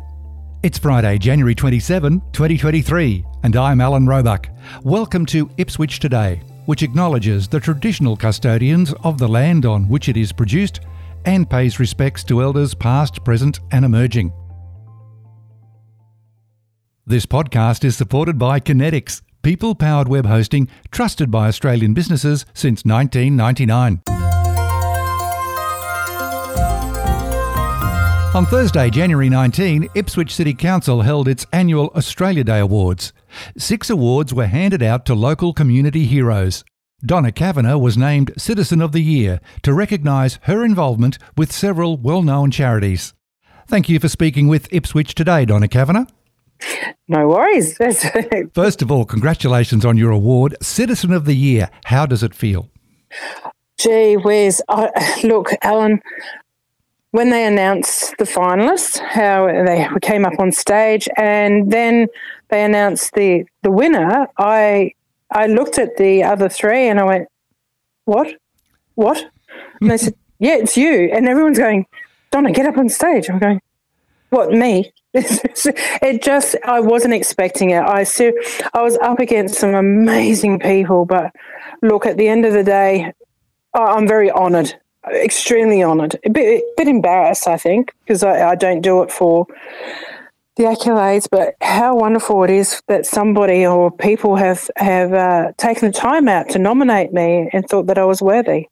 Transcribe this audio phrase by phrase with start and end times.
[0.63, 4.49] It's Friday, January 27, 2023, and I'm Alan Roebuck.
[4.83, 10.17] Welcome to Ipswich Today, which acknowledges the traditional custodians of the land on which it
[10.17, 10.81] is produced
[11.27, 14.33] and pays respects to elders past, present, and emerging.
[17.07, 22.85] This podcast is supported by Kinetics, people powered web hosting trusted by Australian businesses since
[22.85, 24.01] 1999.
[28.35, 33.13] On Thursday, January 19, Ipswich City Council held its annual Australia Day Awards.
[33.57, 36.65] Six awards were handed out to local community heroes.
[37.07, 42.23] Donna Cavanagh was named Citizen of the Year to recognise her involvement with several well
[42.23, 43.15] known charities.
[43.69, 46.07] Thank you for speaking with Ipswich today, Donna Cavanagh.
[47.09, 47.77] No worries.
[48.55, 51.71] First of all, congratulations on your award, Citizen of the Year.
[51.85, 52.71] How does it feel?
[53.79, 54.63] Gee whiz.
[55.23, 56.01] look, Alan,
[57.11, 62.09] when they announced the finalists, how they came up on stage, and then
[62.49, 64.93] they announced the the winner, I
[65.31, 67.29] I looked at the other three and I went,
[68.05, 68.35] "What?
[68.95, 69.25] What?"
[69.81, 71.87] And they said, "Yeah, it's you." And everyone's going,
[72.31, 73.61] "Donna, get up on stage." I'm going,
[74.35, 74.51] "What?
[74.51, 77.83] Me?" it just I wasn't expecting it.
[77.83, 78.05] I
[78.75, 81.33] I was up against some amazing people, but
[81.83, 83.13] look, at the end of the day,
[83.75, 84.75] I'm very honoured
[85.13, 89.13] extremely honoured, a bit, a bit embarrassed, I think, because I, I, don't do it
[89.13, 89.47] for
[90.57, 95.91] the accolades, but how wonderful it is that somebody or people have have uh, taken
[95.91, 98.69] the time out to nominate me and thought that I was worthy.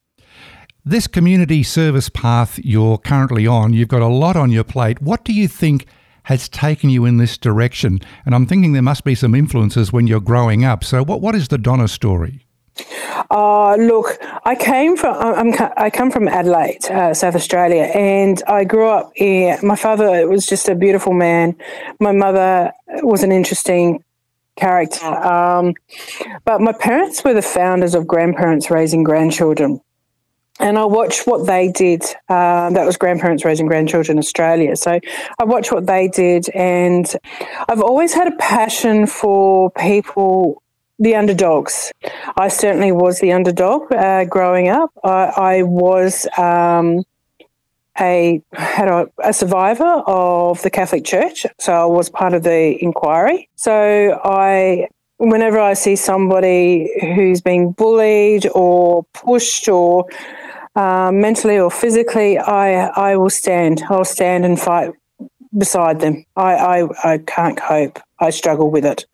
[0.84, 5.00] This community service path you're currently on, you've got a lot on your plate.
[5.00, 5.87] What do you think
[6.25, 8.00] has taken you in this direction?
[8.26, 10.82] And I'm thinking there must be some influences when you're growing up.
[10.82, 12.44] So, what, what is the Donna story?
[13.31, 18.65] Uh, look, I came from I'm, i come from Adelaide, uh, South Australia, and I
[18.65, 19.12] grew up.
[19.15, 21.54] In, my father was just a beautiful man.
[22.00, 22.72] My mother
[23.04, 24.03] was an interesting
[24.56, 25.75] character, um,
[26.44, 29.81] but my parents were the founders of grandparents raising grandchildren.
[30.61, 32.03] And I watched what they did.
[32.29, 34.77] Uh, that was Grandparents Raising Grandchildren Australia.
[34.77, 35.01] So
[35.39, 37.07] I watched what they did, and
[37.69, 40.63] I've always had a passion for people
[40.99, 41.93] the underdogs.
[42.37, 44.91] I certainly was the underdog uh, growing up.
[45.03, 47.03] I, I was um,
[47.99, 52.83] a had a, a, survivor of the Catholic Church, so I was part of the
[52.83, 53.49] inquiry.
[53.57, 60.06] So I, whenever I see somebody who's being bullied or pushed or
[60.75, 63.83] uh, mentally or physically, I I will stand.
[63.89, 64.93] I'll stand and fight
[65.56, 66.25] beside them.
[66.37, 67.99] I, I, I can't cope.
[68.21, 69.05] I struggle with it.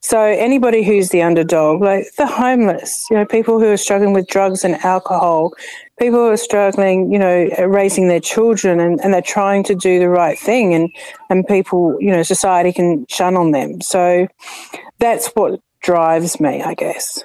[0.00, 4.26] So anybody who's the underdog, like the homeless, you know, people who are struggling with
[4.26, 5.52] drugs and alcohol,
[6.02, 9.98] people who are struggling, you know, raising their children and, and they're trying to do
[9.98, 10.90] the right thing and,
[11.30, 13.80] and people, you know, society can shun on them.
[13.80, 14.26] So
[14.98, 17.22] that's what drives me, I guess.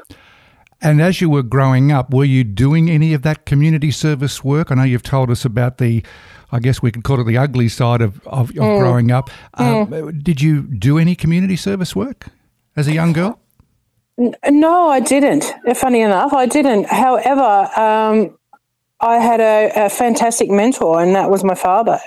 [0.81, 4.71] And as you were growing up, were you doing any of that community service work?
[4.71, 6.03] I know you've told us about the,
[6.51, 8.79] I guess we could call it the ugly side of, of, of mm.
[8.79, 9.31] growing up.
[9.57, 9.91] Mm.
[9.91, 12.27] Um, did you do any community service work?
[12.77, 13.39] as a young girl?
[14.49, 15.53] No, I didn't.
[15.75, 16.85] Funny enough, I didn't.
[16.85, 18.37] However, um,
[18.99, 21.99] I had a, a, fantastic mentor, and that was my father.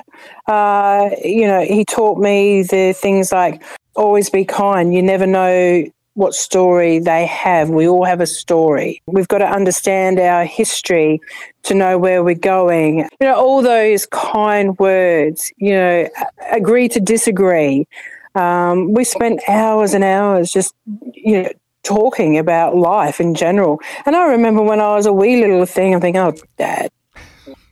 [0.47, 3.63] Uh, you know, he taught me the things like
[3.95, 4.93] always be kind.
[4.93, 5.85] You never know
[6.15, 7.71] what story they have.
[7.71, 9.01] We all have a story.
[9.07, 11.21] We've got to understand our history
[11.63, 13.09] to know where we're going.
[13.21, 16.09] You know, all those kind words, you know,
[16.51, 17.87] agree to disagree.
[18.35, 20.75] Um, we spent hours and hours just,
[21.15, 21.51] you know,
[21.83, 23.81] talking about life in general.
[24.07, 26.91] And I remember when I was a wee little thing, I'm thinking, oh, Dad,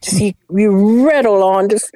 [0.02, 1.94] just you, you rattle on, just,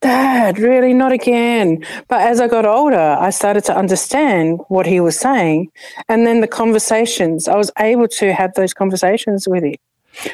[0.00, 1.84] Dad, really not again.
[2.08, 5.70] But as I got older, I started to understand what he was saying.
[6.08, 9.76] And then the conversations, I was able to have those conversations with him.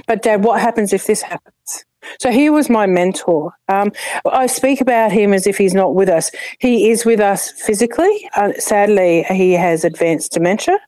[0.06, 1.84] But, Dad, what happens if this happens?
[2.20, 3.52] So he was my mentor.
[3.68, 3.92] Um,
[4.30, 6.30] I speak about him as if he's not with us.
[6.58, 8.28] He is with us physically.
[8.36, 10.78] Uh, sadly, he has advanced dementia.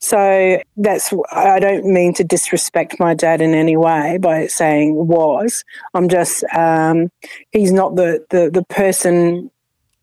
[0.00, 5.64] So that's, I don't mean to disrespect my dad in any way by saying was.
[5.94, 7.10] I'm just, um,
[7.52, 9.50] he's not the, the, the person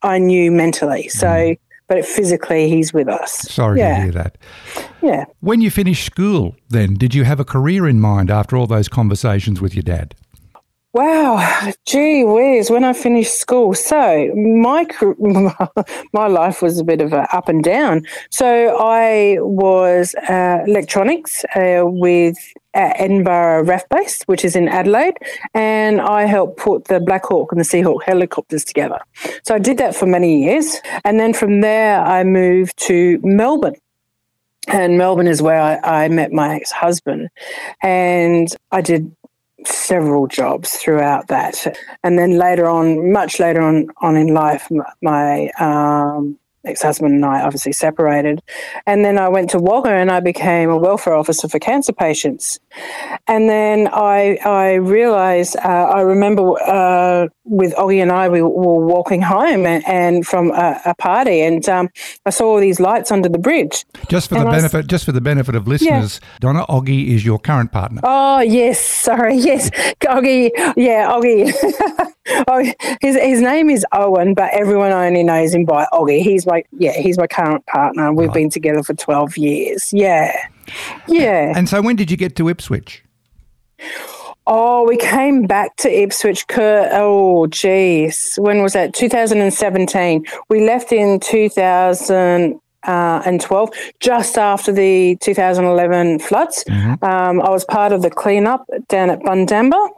[0.01, 1.10] I knew mentally.
[1.10, 1.60] So, mm.
[1.88, 3.31] but physically, he's with us.
[3.31, 3.98] Sorry yeah.
[3.98, 4.38] to hear that.
[5.01, 5.25] Yeah.
[5.42, 8.88] When you finished school, then, did you have a career in mind after all those
[8.88, 10.16] conversations with your dad?
[10.95, 12.71] Wow, gee whiz!
[12.71, 14.88] When I finished school, so my
[16.13, 18.03] my life was a bit of a up and down.
[18.30, 22.38] So I was uh, electronics uh, with
[22.74, 25.18] uh, Edinburgh RAF Base, which is in Adelaide,
[25.53, 29.00] and I helped put the Black Hawk and the Seahawk helicopters together.
[29.44, 33.75] So I did that for many years, and then from there I moved to Melbourne
[34.68, 37.30] and Melbourne is where I, I, met my ex husband.
[37.83, 39.15] And I did
[39.67, 41.77] several jobs throughout that.
[42.03, 44.67] And then later on, much later on, on in life,
[45.01, 48.41] my um, ex-husband and I obviously separated.
[48.85, 52.59] And then I went to Wagga and I became a welfare officer for cancer patients.
[53.27, 58.85] And then I I realised uh, I remember uh, with Oggy and I we were
[58.85, 61.89] walking home and, and from a, a, party and um,
[62.25, 63.85] I saw all these lights under the bridge.
[64.09, 66.38] Just for the benefit, just for the benefit of listeners, yeah.
[66.39, 68.01] Donna Oggy is your current partner.
[68.03, 69.69] Oh yes, sorry, yes,
[70.01, 71.53] Oggy, yeah, Oggy.
[72.48, 72.63] oh,
[73.01, 76.22] his his name is Owen, but everyone only knows him by Oggy.
[76.22, 78.12] He's my yeah, he's my current partner.
[78.13, 78.33] We've right.
[78.33, 79.94] been together for twelve years.
[79.94, 80.36] Yeah,
[81.07, 81.54] yeah.
[81.56, 83.04] And so, when did you get to Ipswich?
[84.48, 86.45] Oh, we came back to Ipswich.
[86.56, 88.36] Oh, geez.
[88.38, 88.94] When was that?
[88.94, 90.24] 2017.
[90.50, 96.64] We left in 2000 uh, and 12, just after the 2011 floods.
[96.68, 97.04] Mm-hmm.
[97.04, 99.90] Um, I was part of the cleanup down at Bundamba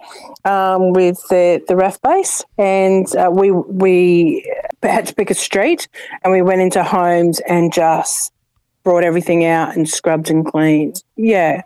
[0.45, 4.50] um, with the, the RAF base, and uh, we we
[4.84, 5.88] had to pick a street,
[6.24, 8.31] and we went into homes and just
[8.84, 11.04] brought everything out and scrubbed and cleaned.
[11.16, 11.62] Yeah,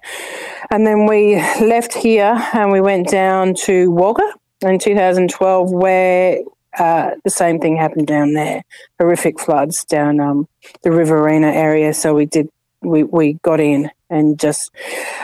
[0.72, 6.40] and then we left here and we went down to Wagga in 2012, where
[6.78, 8.64] uh, the same thing happened down there.
[9.00, 10.48] Horrific floods down um,
[10.84, 11.94] the Riverina area.
[11.94, 12.50] So we did
[12.82, 14.72] we, we got in and just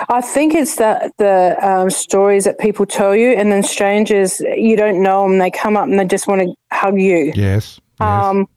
[0.10, 4.76] I think it's the the um, stories that people tell you, and then strangers you
[4.78, 5.38] don't know them.
[5.38, 7.34] They come up and they just want to hug you.
[7.36, 7.80] Yes.
[8.00, 8.02] yes.
[8.02, 8.48] Um,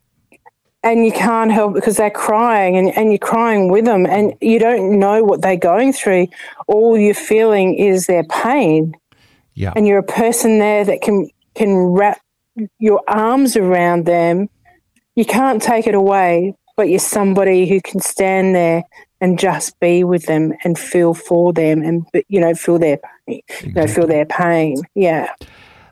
[0.83, 4.59] and you can't help because they're crying and, and you're crying with them and you
[4.59, 6.27] don't know what they're going through.
[6.69, 8.95] All you're feeling is their pain.
[9.53, 9.75] Yeah.
[9.77, 12.21] And you're a person there that can can wrap
[12.79, 14.49] your arms around them,
[15.15, 18.85] you can't take it away, but you're somebody who can stand there
[19.21, 23.43] and just be with them and feel for them and you know feel their pain,
[23.49, 23.69] exactly.
[23.69, 24.77] you know, feel their pain.
[24.95, 25.33] Yeah.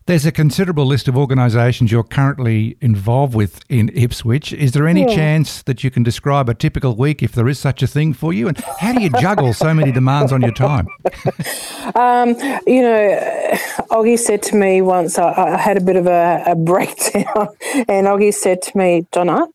[0.09, 4.55] There's a considerable list of organisations you're currently involved with in Ipswich.
[4.55, 5.15] Is there any yeah.
[5.15, 8.33] chance that you can describe a typical week, if there is such a thing for
[8.33, 8.49] you?
[8.49, 10.89] And how do you juggle so many demands on your time?
[11.95, 12.31] um,
[12.67, 13.59] you know,
[13.91, 17.27] Oggy said to me once, I, I had a bit of a, a breakdown,
[17.87, 19.47] and Oggy said to me, Donna,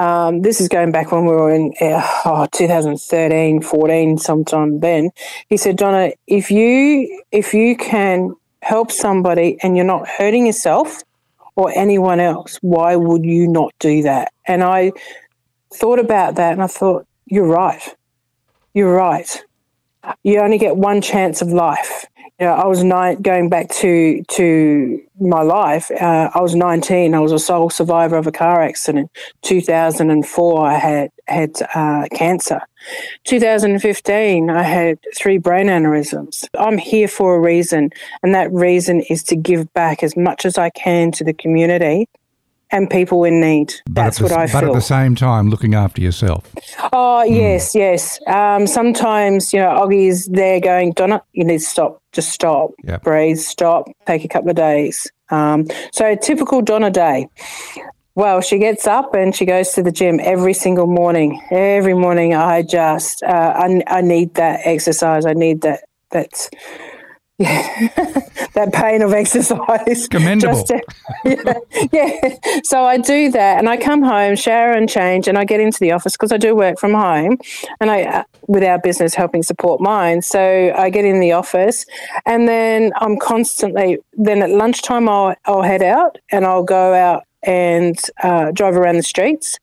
[0.00, 5.10] um, this is going back when we were in uh, oh, 2013, 14, sometime then.
[5.48, 8.34] He said, Donna, if you if you can
[8.66, 11.02] help somebody and you're not hurting yourself
[11.54, 14.32] or anyone else, why would you not do that?
[14.46, 14.92] And I
[15.72, 17.82] thought about that and I thought, you're right.
[18.74, 19.44] You're right.
[20.24, 22.06] You only get one chance of life
[22.44, 25.90] know, I was nine, going back to to my life.
[25.90, 27.14] Uh, I was 19.
[27.14, 29.10] I was a sole survivor of a car accident.
[29.42, 32.60] 2004, I had had uh, cancer.
[33.24, 36.46] 2015, I had three brain aneurysms.
[36.58, 37.90] I'm here for a reason,
[38.22, 42.08] and that reason is to give back as much as I can to the community
[42.70, 43.74] and people in need.
[43.88, 44.60] That's the, what I feel.
[44.60, 46.44] But at the same time, looking after yourself.
[46.92, 47.36] Oh, mm.
[47.36, 48.18] yes, yes.
[48.26, 52.02] Um, sometimes, you know, Oggy's there going, Donna, you need to stop.
[52.12, 52.70] Just stop.
[52.84, 53.02] Yep.
[53.02, 55.10] Breathe, stop, take a couple of days.
[55.30, 57.28] Um, so, a typical Donna day.
[58.14, 61.40] Well, she gets up and she goes to the gym every single morning.
[61.50, 65.26] Every morning, I just, uh, I, I need that exercise.
[65.26, 66.48] I need that, that's,
[67.38, 67.88] yeah,
[68.54, 70.08] that pain of exercise.
[70.08, 70.62] Commendable.
[70.64, 70.82] To,
[71.24, 71.58] yeah,
[71.92, 72.38] yeah.
[72.62, 75.78] So I do that, and I come home, shower and change, and I get into
[75.78, 77.38] the office because I do work from home,
[77.80, 80.26] and I uh, with our business Helping Support Minds.
[80.26, 81.84] So I get in the office,
[82.24, 83.98] and then I'm constantly.
[84.14, 88.96] Then at lunchtime, I'll I'll head out, and I'll go out and uh, drive around
[88.96, 89.58] the streets,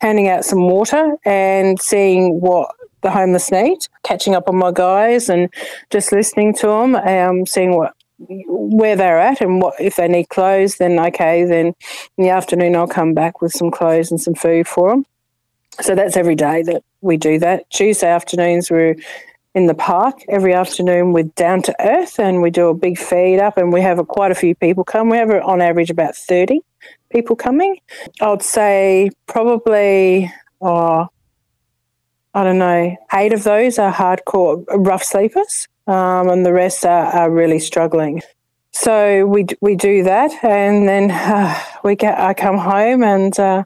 [0.00, 2.70] handing out some water and seeing what
[3.02, 5.52] the homeless need, catching up on my guys and
[5.90, 10.28] just listening to them, um, seeing what where they're at and what if they need
[10.28, 10.76] clothes.
[10.76, 11.66] Then okay, then
[12.16, 15.06] in the afternoon I'll come back with some clothes and some food for them.
[15.80, 17.70] So that's every day that we do that.
[17.70, 18.96] Tuesday afternoons we're
[19.54, 23.40] in the park every afternoon with Down to Earth, and we do a big feed
[23.40, 25.08] up, and we have a, quite a few people come.
[25.08, 26.60] We have on average about 30
[27.10, 27.80] people coming.
[28.20, 31.08] I'd say probably, oh,
[32.38, 37.06] I don't know, eight of those are hardcore rough sleepers, um, and the rest are,
[37.06, 38.22] are really struggling.
[38.70, 43.64] So we we do that, and then uh, we get I come home and uh,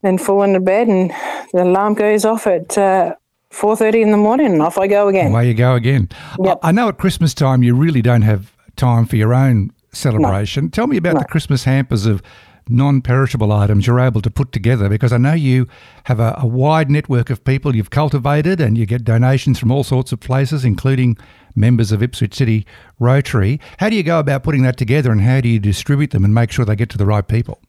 [0.00, 1.10] then fall into bed, and
[1.52, 3.14] the alarm goes off at uh,
[3.50, 5.30] four thirty in the morning, and off I go again.
[5.32, 6.08] Away you go again.
[6.42, 6.60] Yep.
[6.62, 10.64] I know at Christmas time you really don't have time for your own celebration.
[10.64, 10.70] No.
[10.70, 11.20] Tell me about no.
[11.20, 12.22] the Christmas hampers of
[12.70, 15.66] non perishable items you're able to put together because I know you
[16.04, 19.84] have a, a, wide network of people you've cultivated and you get donations from all
[19.84, 21.18] sorts of places, including
[21.54, 22.66] members of Ipswich City
[22.98, 23.60] Rotary.
[23.78, 26.34] How do you go about putting that together and how do you distribute them and
[26.34, 27.60] make sure they get to the right people?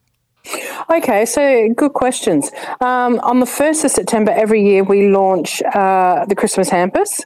[0.90, 2.52] Okay, so good questions.
[2.80, 7.22] Um, on the 1st of September every year, we launch uh, the Christmas hampers.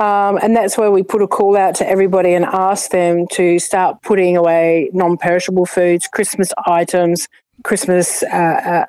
[0.00, 3.58] Um, and that's where we put a call out to everybody and ask them to
[3.58, 7.28] start putting away non perishable foods, Christmas items,
[7.62, 8.84] Christmas uh, uh,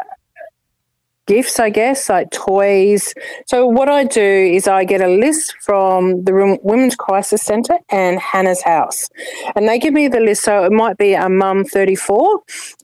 [1.27, 3.13] gifts, I guess, like toys.
[3.45, 8.19] So what I do is I get a list from the Women's Crisis Centre and
[8.19, 9.09] Hannah's House,
[9.55, 10.43] and they give me the list.
[10.43, 12.41] So it might be a mum 34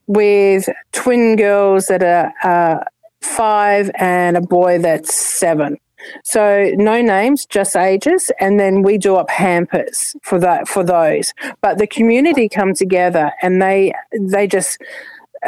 [0.08, 2.84] with twin girls that are uh,
[3.22, 5.78] five and a boy that's seven.
[6.24, 11.34] So no names, just ages, and then we do up hampers for that for those.
[11.62, 14.78] But the community come together and they they just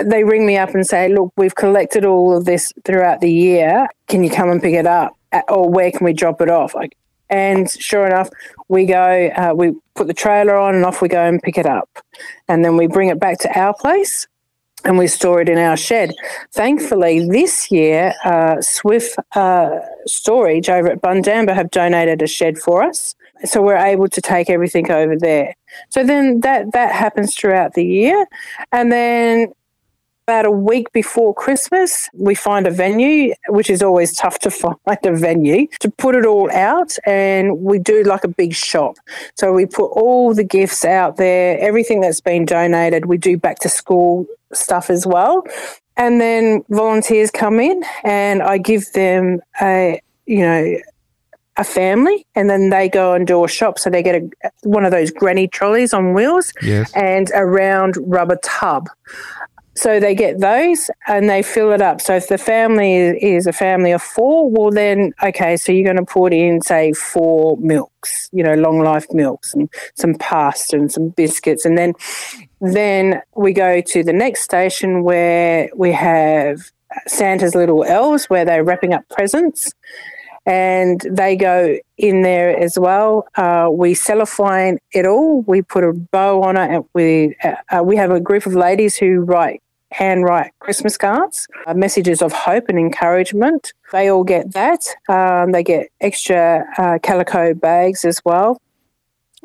[0.03, 3.87] they ring me up and say, look, we've collected all of this throughout the year.
[4.07, 5.17] Can you come and pick it up?
[5.49, 6.75] Or where can we drop it off?
[6.75, 6.95] Like,
[7.29, 8.29] and sure enough,
[8.67, 11.65] we go, uh, we put the trailer on and off we go and pick it
[11.65, 11.89] up.
[12.47, 14.27] And then we bring it back to our place
[14.87, 16.13] and we store it in our shed.
[16.53, 22.81] Thankfully, this year, uh, Swift uh, Storage over at Bundamba have donated a shed for
[22.83, 23.13] us.
[23.43, 25.53] So we're able to take everything over there.
[25.89, 28.25] So then that that happens throughout the year,
[28.71, 29.53] and then
[30.27, 34.51] about a week before Christmas, we find a venue, which is always tough to
[34.85, 36.97] find a venue, to put it all out.
[37.05, 38.97] And we do like a big shop.
[39.35, 43.05] So we put all the gifts out there, everything that's been donated.
[43.05, 45.45] We do back to school stuff as well.
[45.95, 50.75] And then volunteers come in and I give them a, you know,
[51.55, 53.79] a family and then they go and do a shop.
[53.79, 56.91] So they get a, one of those granny trolleys on wheels yes.
[56.93, 58.89] and a round rubber tub.
[59.77, 62.01] So they get those and they fill it up.
[62.01, 66.03] So if the family is a family of four, well, then, okay, so you're going
[66.03, 70.91] to put in, say, four milks, you know, long life milks and some pasta and
[70.91, 71.63] some biscuits.
[71.63, 71.93] And then,
[72.59, 76.71] then we go to the next station where we have
[77.05, 79.71] Santa's little elves where they're wrapping up presents
[80.47, 83.27] and they go in there as well.
[83.35, 85.41] Uh, we cellophane it all.
[85.41, 86.83] We put a bow on it.
[86.95, 92.21] We uh, we have a group of ladies who write handwrite Christmas cards, uh, messages
[92.21, 93.73] of hope and encouragement.
[93.91, 94.85] They all get that.
[95.07, 98.61] Um, they get extra uh, calico bags as well.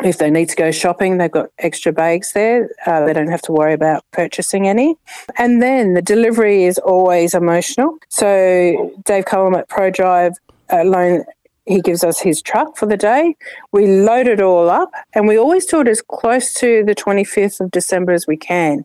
[0.02, 2.70] If they need to go shopping, they've got extra bags there.
[2.86, 4.96] Uh, they don't have to worry about purchasing any.
[5.36, 7.98] And then the delivery is always emotional.
[8.08, 10.34] So Dave Cullum at ProDrive
[10.72, 11.24] uh, loan
[11.66, 13.36] he gives us his truck for the day.
[13.70, 17.60] We load it all up and we always do it as close to the 25th
[17.60, 18.84] of December as we can.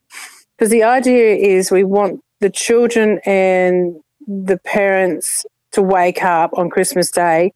[0.58, 3.96] Because the idea is we want the children and
[4.28, 7.54] the parents to wake up on Christmas Day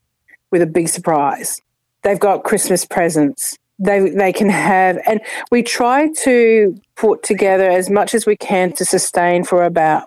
[0.52, 1.62] with a big surprise.
[2.04, 3.58] They've got Christmas presents.
[3.80, 8.74] They, they can have, and we try to put together as much as we can
[8.74, 10.04] to sustain for about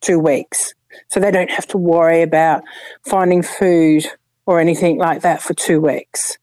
[0.00, 0.72] two weeks.
[1.08, 2.62] So they don't have to worry about
[3.04, 4.06] finding food
[4.46, 6.38] or anything like that for two weeks.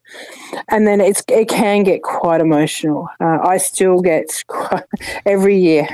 [0.70, 3.10] And then it's it can get quite emotional.
[3.20, 4.84] Uh, I still get quite,
[5.26, 5.88] every year,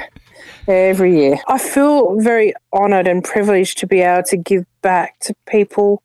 [0.67, 1.39] every year.
[1.47, 6.01] I feel very honoured and privileged to be able to give back to people.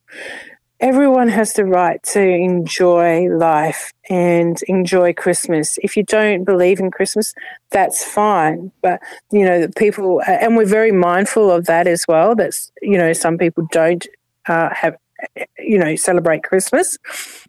[0.80, 5.78] Everyone has the right to enjoy life and enjoy Christmas.
[5.82, 7.32] If you don't believe in Christmas,
[7.70, 8.70] that's fine.
[8.82, 12.34] But, you know, people, and we're very mindful of that as well.
[12.34, 14.06] That's, you know, some people don't
[14.46, 14.96] uh, have
[15.58, 16.98] you know, celebrate Christmas.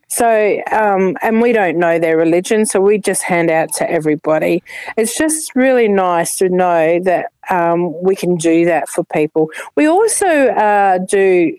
[0.08, 4.63] So, um, and we don't know their religion, so we just hand out to everybody.
[4.98, 9.50] It's just really nice to know that um, we can do that for people.
[9.75, 11.58] We also uh, do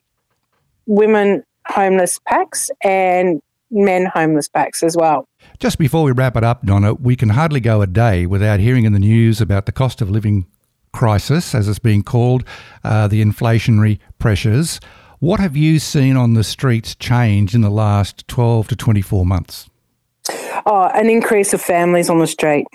[0.86, 5.28] women homeless packs and men homeless packs as well.
[5.58, 8.84] Just before we wrap it up, Donna, we can hardly go a day without hearing
[8.84, 10.46] in the news about the cost of living
[10.92, 12.44] crisis, as it's being called,
[12.84, 14.80] uh, the inflationary pressures.
[15.18, 19.70] What have you seen on the streets change in the last 12 to 24 months?
[20.66, 22.66] Oh, an increase of families on the street,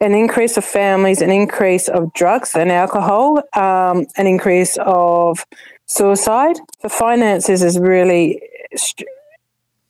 [0.00, 5.44] an increase of families, an increase of drugs and alcohol, um, an increase of
[5.84, 6.56] suicide.
[6.80, 8.40] The finances is really
[8.74, 9.08] st-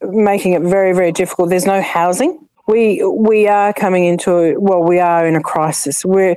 [0.03, 1.51] making it very, very difficult.
[1.51, 2.49] There's no housing.
[2.67, 6.05] We we are coming into well, we are in a crisis.
[6.05, 6.37] We're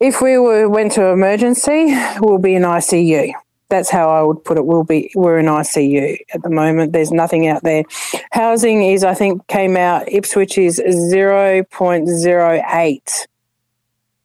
[0.00, 3.32] if we were went to emergency, we'll be in ICU
[3.68, 4.66] that's how I would put it.
[4.66, 6.92] We'll be we're in ICU at the moment.
[6.92, 7.84] There's nothing out there.
[8.32, 10.10] Housing is, I think, came out.
[10.10, 13.26] Ipswich is zero point zero eight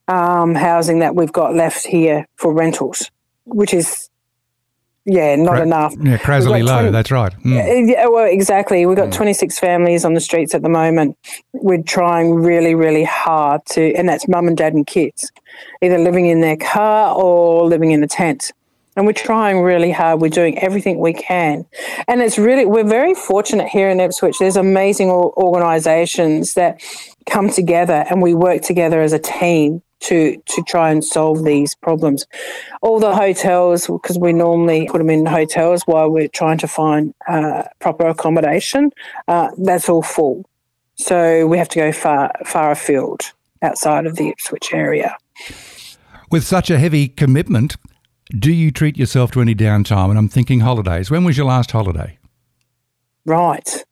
[0.08, 3.10] um, housing that we've got left here for rentals,
[3.46, 4.10] which is
[5.06, 5.96] yeah, not Cra- enough.
[6.00, 6.82] Yeah, crazily low.
[6.82, 7.34] 20 that's right.
[7.44, 7.90] Mm.
[7.90, 8.86] Yeah, well, exactly.
[8.86, 11.18] We've got 26 families on the streets at the moment.
[11.54, 15.32] We're trying really, really hard to, and that's mum and dad and kids,
[15.82, 18.52] either living in their car or living in a tent
[18.96, 20.22] and we're trying really hard.
[20.22, 21.66] We're doing everything we can,
[22.08, 24.38] and it's really we're very fortunate here in Ipswich.
[24.40, 26.82] There's amazing organisations that
[27.30, 31.76] come together and we work together as a team to to try and solve these
[31.76, 32.26] problems.
[32.82, 37.14] All the hotels, because we normally put them in hotels while we're trying to find
[37.28, 38.92] uh, proper accommodation,
[39.28, 40.46] uh, that's all full.
[40.96, 43.32] So we have to go far far afield
[43.62, 45.18] outside of the Ipswich area.
[46.32, 47.76] With such a heavy commitment,
[48.38, 50.10] do you treat yourself to any downtime?
[50.10, 51.10] And I'm thinking holidays.
[51.10, 52.18] When was your last holiday?
[53.26, 53.84] Right.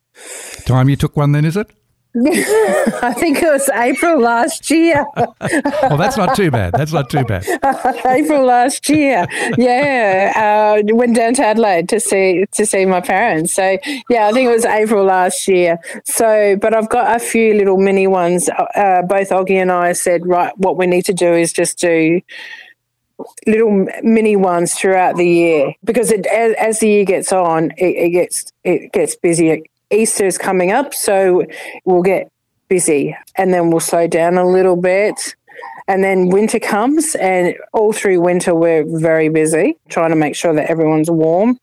[0.64, 1.70] Time you took one then, is it?
[2.16, 5.04] I think it was April last year.
[5.16, 6.72] well, that's not too bad.
[6.72, 7.44] That's not too bad.
[8.06, 9.26] April last year,
[9.56, 13.54] yeah, uh, went down to Adelaide to see to see my parents.
[13.54, 13.78] So
[14.08, 15.78] yeah, I think it was April last year.
[16.06, 18.48] So, but I've got a few little mini ones.
[18.74, 22.20] Uh, both Oggy and I said, right, what we need to do is just do
[23.46, 27.96] little mini ones throughout the year because it, as, as the year gets on, it,
[27.96, 29.58] it gets it gets busier.
[29.90, 31.44] Easter's coming up, so
[31.84, 32.30] we'll get
[32.68, 35.34] busy, and then we'll slow down a little bit.
[35.88, 40.52] And then winter comes, and all through winter, we're very busy trying to make sure
[40.52, 41.58] that everyone's warm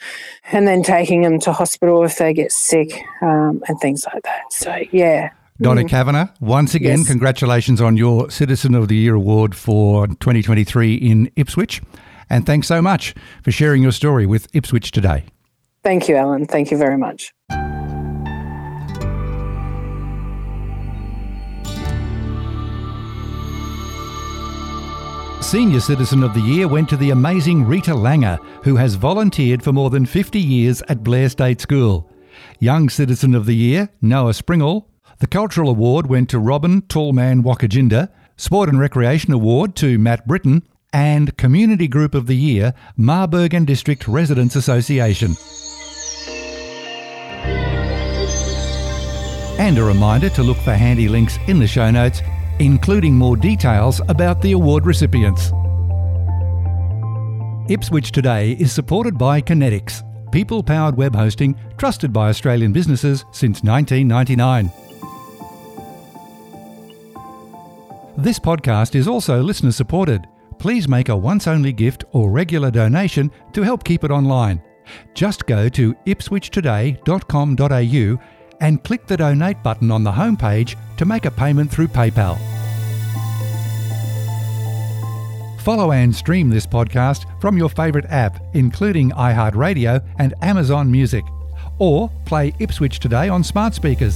[0.51, 4.51] and then taking them to hospital if they get sick um, and things like that.
[4.51, 5.29] So, yeah,
[5.61, 5.89] Donna mm.
[5.89, 7.07] Cavanagh, once again, yes.
[7.07, 11.81] congratulations on your Citizen of the Year award for 2023 in Ipswich.
[12.29, 15.23] And thanks so much for sharing your story with Ipswich today.
[15.81, 16.45] Thank you, Alan.
[16.45, 17.31] Thank you very much.
[25.41, 29.71] Senior Citizen of the Year went to the amazing Rita Langer, who has volunteered for
[29.71, 32.11] more than 50 years at Blair State School.
[32.59, 34.87] Young Citizen of the Year, Noah Springall,
[35.19, 40.63] the Cultural Award went to Robin Tallman Wakajinda, Sport and Recreation Award to Matt Britton,
[40.91, 45.35] and Community Group of the Year, Marburg and District Residents Association.
[49.57, 52.21] And a reminder to look for handy links in the show notes,
[52.59, 55.51] including more details about the award recipients.
[57.69, 63.63] Ipswich Today is supported by Kinetics, people powered web hosting trusted by Australian businesses since
[63.63, 64.84] 1999.
[68.17, 70.25] This podcast is also listener supported.
[70.57, 74.63] Please make a once only gift or regular donation to help keep it online.
[75.13, 78.19] Just go to ipswichtoday.com.au
[78.61, 82.37] and click the donate button on the homepage to make a payment through PayPal.
[85.61, 91.25] Follow and stream this podcast from your favourite app, including iHeartRadio and Amazon Music,
[91.79, 94.15] or play Ipswich Today on smart speakers.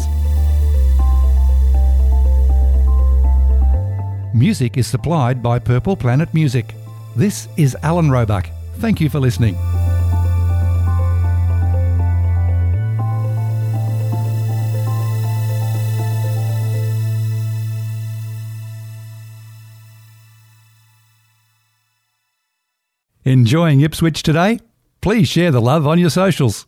[4.34, 6.76] Music is supplied by Purple Planet Music.
[7.16, 8.48] This is Alan Roebuck.
[8.76, 9.58] Thank you for listening.
[23.26, 24.60] Enjoying Ipswich today?
[25.02, 26.68] Please share the love on your socials.